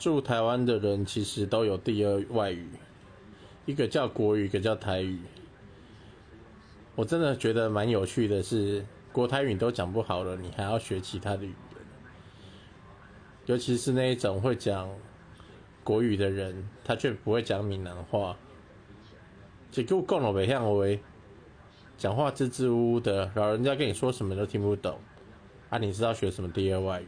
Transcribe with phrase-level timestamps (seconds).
[0.00, 2.66] 住台湾的人其实都有第二外语，
[3.66, 5.20] 一个叫国语，一个叫台语。
[6.94, 8.82] 我真的觉得蛮有趣的是，
[9.12, 11.84] 国台语都讲不好了，你还要学其他的语言，
[13.44, 14.88] 尤其是那一种会讲
[15.84, 18.34] 国语的人，他却不会讲闽南话，
[19.70, 20.86] 结果讲了北像我
[21.98, 24.98] 讲话支支吾吾的，老人家跟你说什么都听不懂，
[25.68, 27.06] 啊，你知道学什么第二外语？